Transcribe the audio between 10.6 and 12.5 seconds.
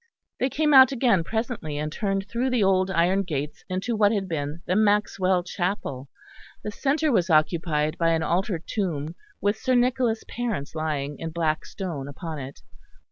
lying in black stone upon